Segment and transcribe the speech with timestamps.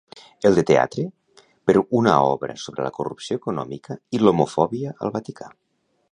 [0.49, 1.03] El de teatre,
[1.69, 5.51] per una obra sobre la corrupció econòmica i l'homofòbia al Vaticà.